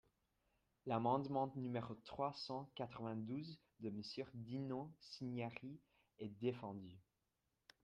[0.87, 5.79] L’amendement numéro trois cent quatre-vingt-douze de Monsieur Dino Cinieri
[6.17, 6.97] est défendu.